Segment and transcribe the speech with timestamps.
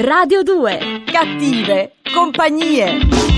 [0.00, 3.35] Radio 2 Cattive compagnie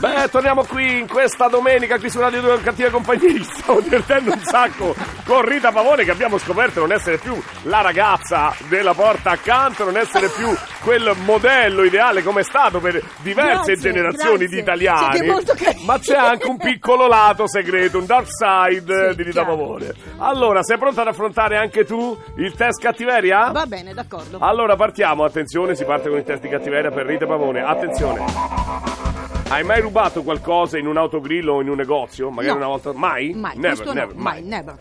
[0.00, 3.28] Beh, torniamo qui in questa domenica qui su Radio 2 con Cattiva Compagnia.
[3.28, 4.94] Ci Stiamo divertendo un sacco
[5.26, 9.98] con Rita Pavone che abbiamo scoperto non essere più la ragazza della porta accanto, non
[9.98, 10.48] essere più
[10.82, 14.48] quel modello ideale come è stato per diverse Grazie, generazioni grazie.
[14.48, 15.16] di italiani.
[15.18, 15.54] Siete molto.
[15.84, 19.56] Ma c'è anche un piccolo lato segreto, un dark side Sì, di Rita chiaro.
[19.56, 19.92] Pavone.
[20.16, 23.50] Allora, sei pronta ad affrontare anche tu il test cattiveria?
[23.50, 24.38] Va bene, d'accordo.
[24.40, 27.60] Allora partiamo, attenzione, si parte con il test di cattiveria per Rita Pavone.
[27.60, 29.19] Attenzione.
[29.50, 32.30] Hai mai rubato qualcosa in un autogrill o in un negozio?
[32.30, 32.56] Magari No.
[32.58, 32.92] una volta.
[32.92, 33.32] Mai?
[33.34, 34.76] Mai, Never, questo never, no, mai, never.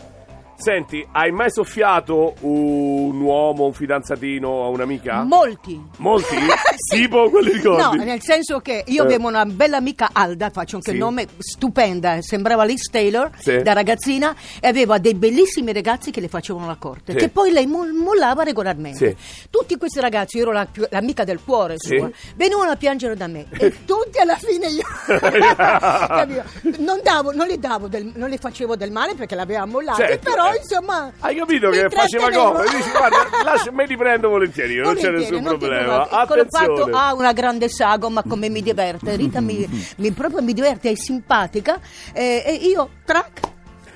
[0.62, 5.24] Senti, hai mai soffiato un uomo, un fidanzatino a un'amica?
[5.24, 5.82] Molti.
[6.00, 6.36] Molti?
[6.94, 7.98] tipo quelli ricordi?
[7.98, 9.06] No, nel senso che io Eh.
[9.06, 10.98] avevo una bella amica Alda, faccio anche Sì.
[10.98, 13.62] il nome, stupenda, sembrava Liz Taylor Sì.
[13.62, 17.18] da ragazzina e aveva dei bellissimi ragazzi che le facevano la corte, Sì.
[17.20, 19.16] che poi lei mo- mollava regolarmente.
[19.18, 19.48] Sì.
[19.50, 21.96] Tutti questi ragazzi, io ero la più- l'amica del cuore Sì.
[21.98, 26.44] sua, venivano a piangere da me e tutti alla fine io capito?
[26.80, 30.30] non, davo, non, le davo del- non le facevo del male perché l'aveva mollata, Certo,
[30.30, 31.12] però insomma...
[31.20, 32.64] Hai capito che faceva comodo?
[32.64, 36.08] Dici, guarda, lascia, me li prendo volentieri, non c'è nessun non problema.
[36.10, 36.48] Attenzione.
[36.50, 39.16] fatto ha una grande sagoma come mi diverte.
[39.16, 41.80] Rita mi, mi- proprio mi diverte, è simpatica
[42.14, 43.40] eh, e io, track,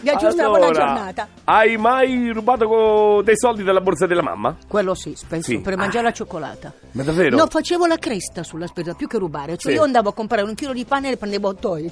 [0.10, 1.28] aggiustavo la Allora, giornata.
[1.46, 4.56] Hai mai rubato dei soldi dalla borsa della mamma?
[4.68, 5.60] Quello sì, spesso, Sì.
[5.60, 6.72] per mangiare la cioccolata.
[6.92, 7.36] Ma davvero?
[7.36, 9.58] No, facevo la cresta sulla spesa, più che rubare.
[9.58, 9.78] Cioè Sì.
[9.78, 11.92] io andavo a comprare un chilo di pane e le prendevo a toy.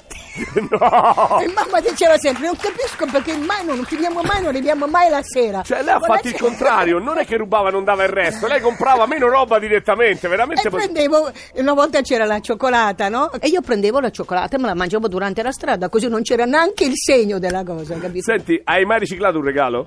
[0.70, 1.40] no!
[1.40, 5.20] E mamma diceva sempre, non capisco perché mai non finiamo mai, non arriviamo mai la
[5.22, 5.62] sera.
[5.62, 8.46] Cioè, lei ha fatto il contrario, non è che rubava e non dava il resto,
[8.46, 10.66] lei comprava meno roba direttamente, veramente.
[10.66, 13.30] E prendevo, una volta c'era la cioccolata, no?
[13.32, 16.44] E io prendevo la cioccolata e me la mangiavo durante la strada, così non c'era
[16.44, 18.24] neanche il segno della cosa, capito?
[18.30, 19.86] Senti, hai mai riciclato un regalo?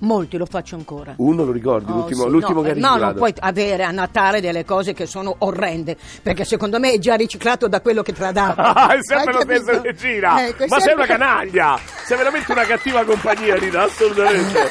[0.00, 1.14] Molti lo faccio ancora.
[1.16, 3.04] Uno lo ricordi, Oh, l'ultimo, sì, l'ultimo no, che hai No, riciclato?
[3.06, 7.14] non puoi avere a Natale delle cose che sono orrende, perché secondo me è già
[7.14, 8.60] riciclato da quello che te l'ha dato.
[8.60, 9.80] Ah, è sempre Hai lo stesso capito?
[9.82, 10.46] che gira.
[10.48, 11.78] Ecco, è Ma sei sempre- una canaglia.
[12.06, 14.70] Sei veramente una cattiva compagnia, Rita, assolutamente.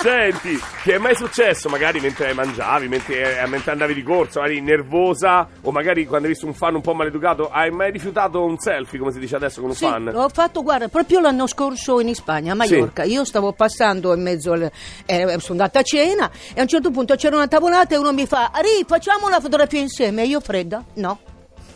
[0.00, 4.60] Senti, ti è mai successo, magari mentre mangiavi, mentre, eh, mentre andavi di corso, magari
[4.62, 8.56] nervosa, o magari quando hai visto un fan un po' maleducato, hai mai rifiutato un
[8.58, 10.04] selfie, come si dice adesso, con un Sì, fan?
[10.04, 13.04] l'ho fatto, guarda, proprio l'anno scorso in Spagna, a Mallorca.
[13.04, 14.62] Io stavo passando in mezzo, al,
[15.06, 18.12] eh, sono andata a cena e a un certo punto c'era una tavolata e uno
[18.12, 20.22] mi fa, Ri, facciamo una fotografia insieme.
[20.22, 21.18] E io fredda, no.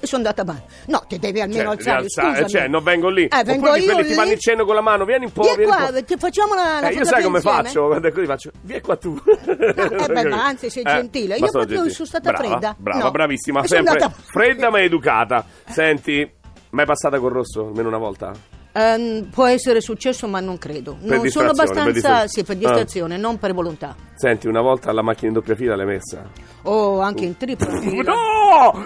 [0.00, 0.64] Sono andata male.
[0.86, 2.48] No, ti devi almeno Cioè, alzare, rialzare, scusami.
[2.50, 3.24] cioè, non vengo lì.
[3.24, 4.14] Eh, vengo Oppure io quelli ti lì.
[4.14, 6.04] fanno il cenno con la mano, vieni un po', Vieni vieni qua, po'.
[6.04, 7.62] ti facciamo la, la Eh, io sai come insieme?
[7.62, 7.86] faccio?
[7.86, 8.50] Guarda, così faccio.
[8.62, 9.20] Vieni qua tu.
[9.26, 11.28] eh, beh, ma anzi, sei gentile.
[11.38, 11.94] ma Io sono proprio gentile.
[11.94, 12.76] sono stata brava, fredda.
[12.78, 13.10] Brava, No.
[13.10, 13.64] bravissima.
[13.64, 15.44] Sono Sempre andata- fredda ma educata.
[15.68, 16.30] Senti,
[16.70, 17.66] mai passata col rosso?
[17.66, 18.32] Almeno una volta?
[18.72, 20.96] Ehm, può essere successo, ma non credo.
[21.00, 22.28] Per Non sono per abbastanza, distrazione.
[22.28, 22.58] sì, per Ah.
[22.58, 23.94] distrazione, non per volontà.
[24.14, 26.22] Senti, una volta la macchina in doppia fila l'hai messa?
[26.64, 28.12] O anche in tripla fila.
[28.12, 28.35] No!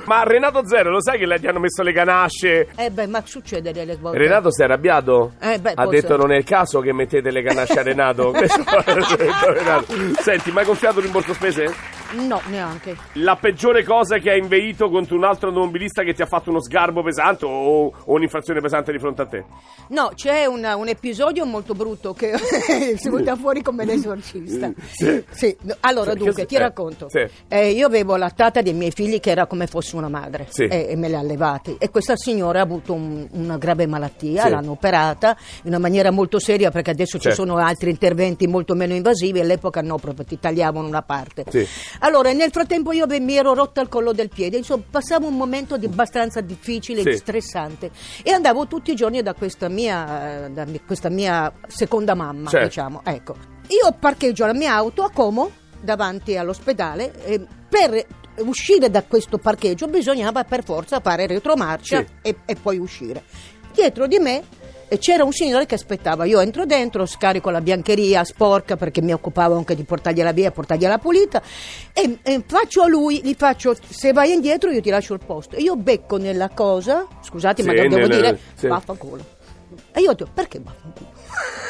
[0.05, 2.69] Ma Renato Zero, lo sai che gli hanno messo le ganasce?
[2.77, 4.19] Eh beh, ma succede delle volte.
[4.19, 5.33] Renato si è arrabbiato?
[5.41, 6.17] Eh, beh, ha detto essere.
[6.17, 8.33] non è il caso che mettete le ganasce a Renato.
[8.41, 9.85] Detto.
[10.21, 11.99] Senti, mai gonfiato un rimborso spese?
[12.13, 12.97] No, neanche.
[13.15, 16.61] La peggiore cosa che hai inveito contro un altro automobilista che ti ha fatto uno
[16.61, 19.45] sgarbo pesante o, o un'infrazione pesante di fronte a te?
[19.89, 22.31] No, c'è una- un episodio molto brutto che
[22.67, 24.71] è venuta fuori come l'esorcista.
[24.91, 25.25] Sì.
[25.31, 27.09] Sì, no, allora Sì, dunque che- ti eh, racconto.
[27.09, 27.25] sì.
[27.49, 30.65] Eh, io avevo la tata dei miei figli che era come fosse una madre Sì.
[30.65, 34.45] e, e me li ha allevati e questa signora ha avuto un- una grave malattia,
[34.45, 34.51] Sì.
[34.51, 37.43] l'hanno operata in una maniera molto seria perché adesso ci Certo.
[37.47, 41.45] sono altri interventi molto meno invasivi, all'epoca no, proprio ti tagliavano una parte.
[41.49, 41.67] Sì.
[42.01, 45.77] Allora, nel frattempo io mi ero rotta il collo del piede, insomma, passavo un momento
[45.77, 47.09] di abbastanza difficile Sì.
[47.11, 47.91] e stressante
[48.23, 52.67] e andavo tutti i giorni da questa mia, eh, da questa mia seconda mamma, Certo.
[52.67, 53.03] diciamo.
[53.05, 53.37] Ecco.
[53.69, 55.51] Io parcheggio la mia auto a Como,
[55.81, 57.13] davanti all'ospedale,
[57.69, 58.05] per
[58.39, 62.07] uscire da questo parcheggio bisognava per forza fare retromarcia Sì.
[62.23, 63.23] e, e poi uscire.
[63.73, 64.43] Dietro di me
[64.99, 69.57] c'era un signore che aspettava, io entro dentro, scarico la biancheria sporca perché mi occupavo
[69.57, 71.41] anche di portargliela via, portargliela pulita
[71.93, 75.57] e, e faccio a lui, gli faccio se vai indietro io ti lascio il posto
[75.57, 78.67] e io becco nella cosa, scusate ma Sì, lo devo nel- dire, sì.
[78.67, 79.25] vaffanculo.
[79.93, 81.09] E io detto perché vaffanculo?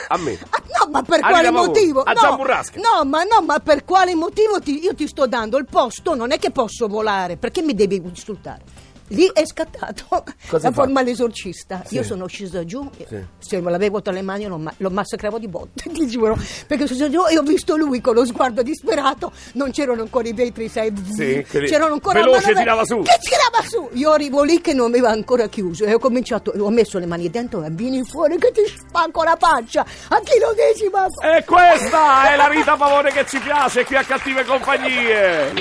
[0.09, 0.33] A me.
[0.51, 2.03] Ah, no, ma per A quale motivo?
[2.03, 5.67] a no, no, ma no, ma per quale motivo ti- io ti sto dando il
[5.71, 6.15] posto?
[6.15, 8.63] Non è che posso volare, perché mi devi insultare?
[9.13, 10.05] Lì è scattato
[10.49, 11.05] Cosa la forma fatto?
[11.05, 11.83] dell'esorcista.
[11.87, 11.97] Sì.
[11.97, 13.25] Io sono scesa giù, Sì.
[13.39, 16.37] se me l'avevo tra le mani lo, ma- lo massacravo di botte, ti giuro.
[16.67, 20.29] Perché sono scesa giù e ho visto lui con lo sguardo disperato, non c'erano ancora
[20.29, 23.03] i vetri, sai, Sì, c'erano ancora veloce tirava su.
[23.03, 23.89] Che tirava su!
[23.99, 27.29] Io arrivo lì che non aveva ancora chiuso e ho cominciato, ho messo le mani
[27.31, 31.07] dentro e vieni fuori che ti spacco la faccia a chi lo decima.
[31.23, 35.53] E questa è la Rita Pavone che ci piace qui a Cattive Compagnie.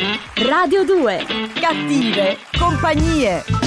[0.47, 1.25] Radio 2
[1.59, 3.58] Cattive Compagnie